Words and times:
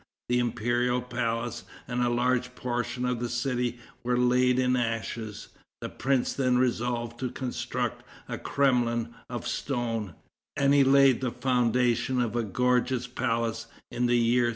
The 0.29 0.39
imperial 0.39 1.03
palace 1.03 1.63
and 1.87 2.01
a 2.01 2.09
large 2.09 2.55
portion 2.55 3.05
of 3.05 3.19
the 3.19 3.29
city 3.29 3.77
were 4.01 4.17
laid 4.17 4.57
in 4.57 4.75
ashes. 4.75 5.49
The 5.79 5.89
prince 5.89 6.33
then 6.33 6.57
resolved 6.57 7.19
to 7.19 7.29
construct 7.29 8.03
a 8.27 8.39
Kremlin 8.39 9.13
of 9.29 9.47
stone, 9.47 10.15
and 10.57 10.73
he 10.73 10.83
laid 10.83 11.21
the 11.21 11.29
foundations 11.29 12.23
of 12.23 12.35
a 12.35 12.41
gorgeous 12.41 13.05
palace 13.05 13.67
in 13.91 14.07
the 14.07 14.17
year 14.17 14.45
1367. 14.45 14.47